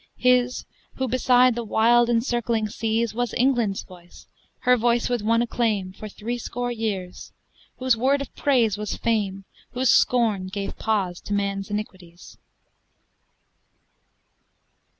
[0.17, 4.25] His who, beside the wild encircling seas, Was England's voice,
[4.61, 7.31] her voice with one acclaim, For threescore years;
[7.77, 12.39] whose word of praise was fame, Whose scorn gave pause to man's iniquities.